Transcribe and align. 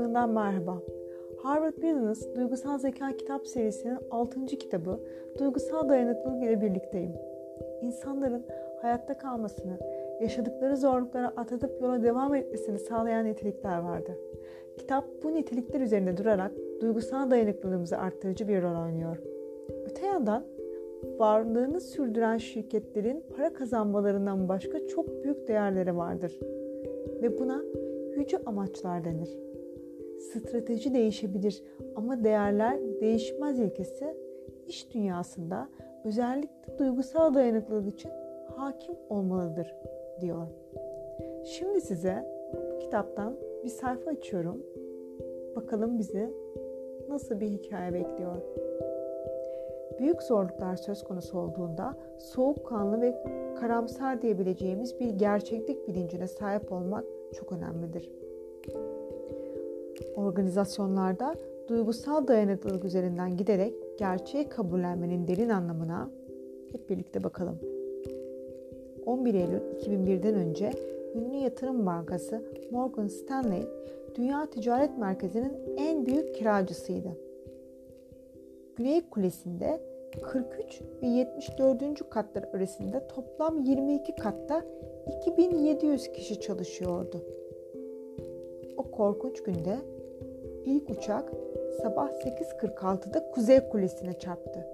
kitaplığından 0.00 0.30
merhaba. 0.30 0.82
Harvard 1.42 1.76
Business 1.76 2.34
Duygusal 2.36 2.78
Zeka 2.78 3.16
kitap 3.16 3.46
serisinin 3.46 3.98
6. 4.10 4.46
kitabı 4.46 5.00
Duygusal 5.38 5.88
Dayanıklılık 5.88 6.44
ile 6.44 6.60
birlikteyim. 6.60 7.12
İnsanların 7.82 8.44
hayatta 8.82 9.18
kalmasını, 9.18 9.78
yaşadıkları 10.20 10.76
zorluklara 10.76 11.28
atlatıp 11.28 11.82
yola 11.82 12.02
devam 12.02 12.34
etmesini 12.34 12.78
sağlayan 12.78 13.26
nitelikler 13.26 13.78
vardır. 13.78 14.16
Kitap 14.78 15.04
bu 15.22 15.34
nitelikler 15.34 15.80
üzerinde 15.80 16.16
durarak 16.16 16.52
duygusal 16.80 17.30
dayanıklılığımızı 17.30 17.98
arttırıcı 17.98 18.48
bir 18.48 18.62
rol 18.62 18.84
oynuyor. 18.84 19.16
Öte 19.90 20.06
yandan 20.06 20.44
varlığını 21.18 21.80
sürdüren 21.80 22.36
şirketlerin 22.36 23.24
para 23.36 23.52
kazanmalarından 23.52 24.48
başka 24.48 24.86
çok 24.86 25.24
büyük 25.24 25.48
değerleri 25.48 25.96
vardır. 25.96 26.40
Ve 27.22 27.38
buna 27.38 27.62
yüce 28.16 28.38
amaçlar 28.46 29.04
denir. 29.04 29.49
Strateji 30.20 30.94
değişebilir 30.94 31.62
ama 31.96 32.24
değerler 32.24 32.78
değişmez 33.00 33.58
ilkesi 33.58 34.16
iş 34.66 34.94
dünyasında 34.94 35.68
özellikle 36.04 36.78
duygusal 36.78 37.34
dayanıklılık 37.34 37.94
için 37.94 38.10
hakim 38.56 38.94
olmalıdır 39.08 39.74
diyor. 40.20 40.46
Şimdi 41.44 41.80
size 41.80 42.26
bu 42.54 42.78
kitaptan 42.78 43.36
bir 43.64 43.68
sayfa 43.68 44.10
açıyorum. 44.10 44.62
Bakalım 45.56 45.98
bizi 45.98 46.30
nasıl 47.08 47.40
bir 47.40 47.46
hikaye 47.46 47.92
bekliyor. 47.92 48.36
Büyük 49.98 50.22
zorluklar 50.22 50.76
söz 50.76 51.04
konusu 51.04 51.38
olduğunda 51.38 51.96
soğukkanlı 52.18 53.00
ve 53.00 53.24
karamsar 53.60 54.22
diyebileceğimiz 54.22 55.00
bir 55.00 55.10
gerçeklik 55.10 55.88
bilincine 55.88 56.26
sahip 56.26 56.72
olmak 56.72 57.04
çok 57.34 57.52
önemlidir. 57.52 58.19
Organizasyonlarda 60.16 61.34
duygusal 61.68 62.26
dayanıklılık 62.26 62.84
üzerinden 62.84 63.36
giderek 63.36 63.74
gerçeği 63.98 64.48
kabullenmenin 64.48 65.28
derin 65.28 65.48
anlamına 65.48 66.10
hep 66.72 66.90
birlikte 66.90 67.24
bakalım. 67.24 67.58
11 69.06 69.34
Eylül 69.34 69.60
2001'den 69.80 70.34
önce 70.34 70.70
ünlü 71.14 71.36
yatırım 71.36 71.86
bankası 71.86 72.42
Morgan 72.70 73.08
Stanley, 73.08 73.62
Dünya 74.14 74.46
Ticaret 74.50 74.98
Merkezi'nin 74.98 75.52
en 75.76 76.06
büyük 76.06 76.34
kiracısıydı. 76.34 77.08
Güney 78.76 79.10
Kulesi'nde 79.10 79.80
43 80.22 80.80
ve 81.02 81.06
74. 81.06 82.10
katlar 82.10 82.42
arasında 82.42 83.08
toplam 83.08 83.64
22 83.64 84.14
katta 84.14 84.64
2700 85.20 86.12
kişi 86.12 86.40
çalışıyordu. 86.40 87.22
O 88.76 88.82
korkunç 88.82 89.42
günde 89.42 89.76
ilk 90.66 90.90
uçak 90.90 91.32
sabah 91.82 92.10
8.46'da 92.10 93.30
Kuzey 93.30 93.68
Kulesi'ne 93.68 94.18
çarptı. 94.18 94.66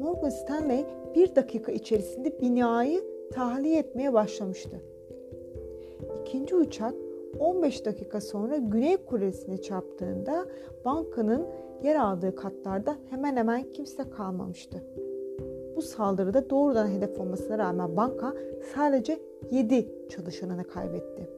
Morgan 0.00 0.28
Stanley 0.28 0.84
bir 1.14 1.34
dakika 1.34 1.72
içerisinde 1.72 2.40
binayı 2.40 3.04
tahliye 3.32 3.78
etmeye 3.78 4.12
başlamıştı. 4.12 4.80
İkinci 6.20 6.54
uçak 6.54 6.94
15 7.38 7.86
dakika 7.86 8.20
sonra 8.20 8.56
Güney 8.56 8.96
Kulesi'ne 8.96 9.62
çarptığında 9.62 10.46
bankanın 10.84 11.46
yer 11.82 11.96
aldığı 11.96 12.34
katlarda 12.34 12.96
hemen 13.10 13.36
hemen 13.36 13.72
kimse 13.72 14.10
kalmamıştı. 14.10 14.84
Bu 15.76 15.82
saldırıda 15.82 16.50
doğrudan 16.50 16.88
hedef 16.88 17.20
olmasına 17.20 17.58
rağmen 17.58 17.96
banka 17.96 18.34
sadece 18.74 19.18
7 19.50 20.08
çalışanını 20.08 20.64
kaybetti. 20.64 21.28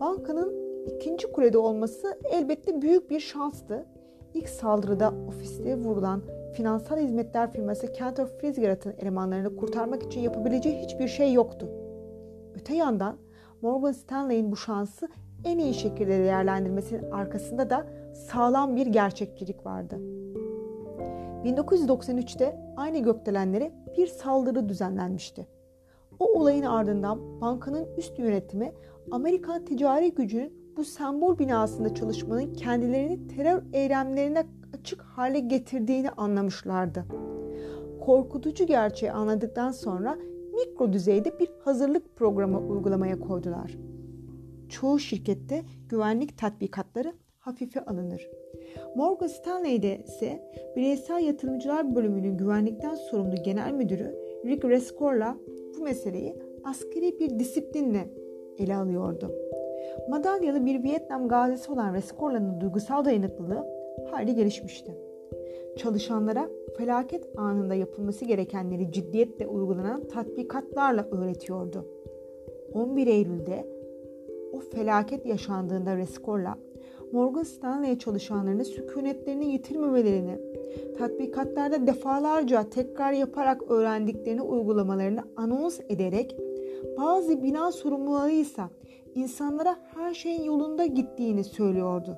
Bankanın 0.00 0.65
ikinci 0.86 1.32
kulede 1.32 1.58
olması 1.58 2.18
elbette 2.30 2.82
büyük 2.82 3.10
bir 3.10 3.20
şanstı. 3.20 3.86
İlk 4.34 4.48
saldırıda 4.48 5.12
ofiste 5.28 5.76
vurulan 5.76 6.22
finansal 6.52 6.98
hizmetler 6.98 7.52
firması 7.52 7.92
Cantor 7.98 8.26
Fitzgerald'ın 8.26 8.94
elemanlarını 8.98 9.56
kurtarmak 9.56 10.02
için 10.02 10.20
yapabileceği 10.20 10.76
hiçbir 10.76 11.08
şey 11.08 11.32
yoktu. 11.32 11.68
Öte 12.54 12.74
yandan 12.74 13.16
Morgan 13.62 13.92
Stanley'in 13.92 14.52
bu 14.52 14.56
şansı 14.56 15.08
en 15.44 15.58
iyi 15.58 15.74
şekilde 15.74 16.18
değerlendirmesinin 16.18 17.10
arkasında 17.10 17.70
da 17.70 17.86
sağlam 18.14 18.76
bir 18.76 18.86
gerçekçilik 18.86 19.66
vardı. 19.66 19.94
1993'te 21.44 22.60
aynı 22.76 22.98
gökdelenlere 22.98 23.72
bir 23.96 24.06
saldırı 24.06 24.68
düzenlenmişti. 24.68 25.46
O 26.18 26.24
olayın 26.40 26.62
ardından 26.62 27.40
bankanın 27.40 27.88
üst 27.96 28.18
yönetimi 28.18 28.72
Amerikan 29.10 29.64
ticari 29.64 30.14
gücünün 30.14 30.55
bu 30.76 30.84
sembol 30.84 31.38
binasında 31.38 31.94
çalışmanın 31.94 32.54
kendilerini 32.54 33.28
terör 33.28 33.62
eylemlerine 33.72 34.46
açık 34.80 35.02
hale 35.02 35.38
getirdiğini 35.38 36.10
anlamışlardı. 36.10 37.04
Korkutucu 38.00 38.66
gerçeği 38.66 39.12
anladıktan 39.12 39.70
sonra 39.70 40.18
mikro 40.54 40.92
düzeyde 40.92 41.38
bir 41.38 41.48
hazırlık 41.64 42.16
programı 42.16 42.58
uygulamaya 42.58 43.20
koydular. 43.20 43.76
Çoğu 44.68 44.98
şirkette 44.98 45.62
güvenlik 45.88 46.38
tatbikatları 46.38 47.12
hafife 47.38 47.84
alınır. 47.84 48.28
Morgan 48.96 49.26
Stanley'de 49.26 50.04
ise 50.04 50.52
bireysel 50.76 51.24
yatırımcılar 51.24 51.94
bölümünün 51.94 52.36
güvenlikten 52.36 52.94
sorumlu 52.94 53.42
genel 53.42 53.72
müdürü 53.72 54.14
Rick 54.44 54.64
Rescorla 54.64 55.36
bu 55.78 55.82
meseleyi 55.82 56.36
askeri 56.64 57.20
bir 57.20 57.38
disiplinle 57.38 58.10
ele 58.58 58.76
alıyordu. 58.76 59.45
Madalyalı 60.08 60.66
bir 60.66 60.82
Vietnam 60.82 61.28
gazisi 61.28 61.72
olan 61.72 61.94
Rescorla'nın 61.94 62.60
duygusal 62.60 63.04
dayanıklılığı 63.04 63.66
hayli 64.10 64.34
gelişmişti. 64.34 64.94
Çalışanlara 65.76 66.48
felaket 66.78 67.38
anında 67.38 67.74
yapılması 67.74 68.24
gerekenleri 68.24 68.92
ciddiyetle 68.92 69.46
uygulanan 69.46 70.04
tatbikatlarla 70.08 71.08
öğretiyordu. 71.10 71.86
11 72.72 73.06
Eylül'de 73.06 73.66
o 74.52 74.60
felaket 74.60 75.26
yaşandığında 75.26 75.96
Rescorla, 75.96 76.58
Morgan 77.12 77.42
Stanley 77.42 77.98
çalışanlarını 77.98 78.64
sükunetlerini 78.64 79.52
yitirmemelerini, 79.52 80.38
tatbikatlarda 80.98 81.86
defalarca 81.86 82.70
tekrar 82.70 83.12
yaparak 83.12 83.70
öğrendiklerini 83.70 84.42
uygulamalarını 84.42 85.20
anons 85.36 85.80
ederek 85.88 86.36
bazı 86.98 87.42
bina 87.42 87.72
sorumluları 87.72 88.32
ise 88.32 88.62
insanlara 89.14 89.76
her 89.94 90.14
şeyin 90.14 90.42
yolunda 90.42 90.86
gittiğini 90.86 91.44
söylüyordu. 91.44 92.16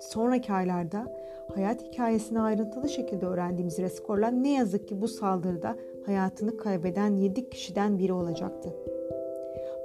Sonraki 0.00 0.52
aylarda 0.52 1.16
hayat 1.54 1.82
hikayesini 1.82 2.40
ayrıntılı 2.40 2.88
şekilde 2.88 3.26
öğrendiğimiz 3.26 3.78
Rescorla 3.78 4.28
ne 4.28 4.52
yazık 4.52 4.88
ki 4.88 5.00
bu 5.00 5.08
saldırıda 5.08 5.76
hayatını 6.06 6.56
kaybeden 6.56 7.16
7 7.16 7.50
kişiden 7.50 7.98
biri 7.98 8.12
olacaktı. 8.12 8.74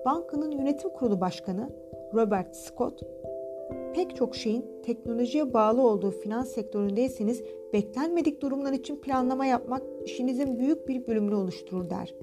Bankanın 0.06 0.52
yönetim 0.52 0.90
kurulu 0.90 1.22
başkanı 1.22 1.70
Robert 2.14 2.56
Scott, 2.56 3.02
pek 3.94 4.16
çok 4.16 4.36
şeyin 4.36 4.66
teknolojiye 4.84 5.54
bağlı 5.54 5.82
olduğu 5.82 6.12
finans 6.12 6.50
sektöründeyseniz 6.50 7.44
beklenmedik 7.74 8.42
durumlar 8.42 8.74
için 8.74 8.96
planlama 8.96 9.46
yapmak 9.46 9.82
işinizin 10.06 10.60
büyük 10.60 10.88
bir 10.88 11.08
bölümünü 11.08 11.36
oluşturur 11.36 11.90
der. 11.90 12.16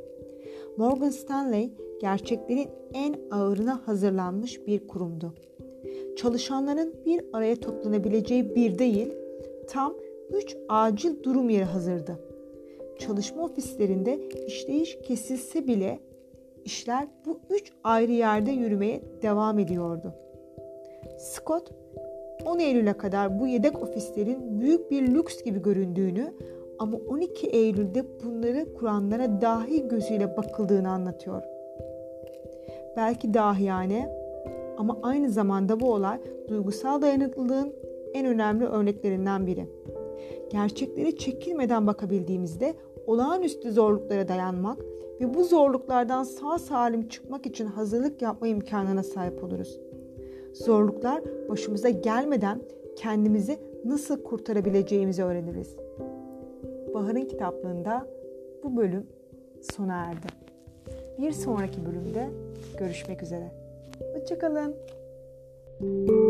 Morgan 0.79 1.11
Stanley 1.11 1.71
gerçeklerin 2.01 2.69
en 2.95 3.17
ağırına 3.31 3.81
hazırlanmış 3.87 4.67
bir 4.67 4.89
kurumdu. 4.89 5.35
Çalışanların 6.17 6.95
bir 7.07 7.25
araya 7.33 7.57
toplanabileceği 7.57 8.55
bir 8.55 8.79
değil, 8.79 9.13
tam 9.69 9.95
üç 10.31 10.57
acil 10.69 11.23
durum 11.23 11.51
yeri 11.51 11.65
hazırdı. 11.65 12.19
Çalışma 12.99 13.45
ofislerinde 13.45 14.19
işleyiş 14.47 14.99
kesilse 15.03 15.67
bile 15.67 16.01
işler 16.65 17.09
bu 17.27 17.41
üç 17.51 17.73
ayrı 17.85 18.13
yerde 18.13 18.51
yürümeye 18.51 19.03
devam 19.23 19.59
ediyordu. 19.59 20.15
Scott 21.19 21.71
10 22.47 22.59
Eylül'e 22.59 22.93
kadar 22.93 23.41
bu 23.41 23.47
yedek 23.47 23.83
ofislerin 23.83 24.61
büyük 24.61 24.91
bir 24.91 25.03
lüks 25.03 25.43
gibi 25.43 25.63
göründüğünü 25.63 26.35
ama 26.79 26.99
12 27.09 27.47
Eylül'de 27.47 28.05
bunları 28.25 28.75
kuranlara 28.75 29.41
dahi 29.41 29.89
gözüyle 29.89 30.37
bakıldığını 30.37 30.91
anlatıyor. 30.91 31.43
Belki 32.97 33.35
dahi 33.35 33.65
yani 33.65 34.09
ama 34.77 34.99
aynı 35.03 35.31
zamanda 35.31 35.81
bu 35.81 35.93
olay 35.93 36.19
duygusal 36.49 37.03
dayanıklılığın 37.03 37.73
en 38.15 38.27
önemli 38.27 38.65
örneklerinden 38.65 39.47
biri. 39.47 39.67
Gerçekleri 40.51 41.17
çekilmeden 41.17 41.87
bakabildiğimizde 41.87 42.75
olağanüstü 43.07 43.73
zorluklara 43.73 44.29
dayanmak 44.29 44.79
ve 45.21 45.35
bu 45.35 45.45
zorluklardan 45.45 46.23
sağ 46.23 46.59
salim 46.59 47.09
çıkmak 47.09 47.47
için 47.47 47.67
hazırlık 47.67 48.23
yapma 48.23 48.49
imkanına 48.49 49.03
sahip 49.03 49.45
oluruz. 49.45 49.81
Zorluklar 50.53 51.23
başımıza 51.49 51.89
gelmeden 51.89 52.61
kendimizi 52.97 53.59
nasıl 53.85 54.23
kurtarabileceğimizi 54.23 55.25
öğreniriz. 55.25 55.88
Bahar'ın 56.95 57.25
kitaplığında 57.25 58.07
bu 58.65 58.77
bölüm 58.77 59.07
sona 59.77 59.97
erdi. 59.97 60.27
Bir 61.19 61.33
sonraki 61.33 61.87
bölümde 61.87 62.29
görüşmek 62.79 63.23
üzere. 63.23 63.51
Hoşçakalın. 64.15 64.75
thank 65.81 66.09
you 66.11 66.28